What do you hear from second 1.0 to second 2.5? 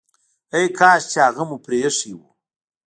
چي هغه مو پريښی وو!